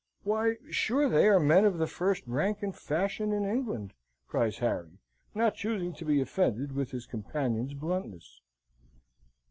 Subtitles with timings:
[0.23, 3.93] "Why, sure, they are men of the first rank and fashion in England,"
[4.27, 4.97] cries Harry,
[5.35, 8.41] not choosing to be offended with his companion's bluntness.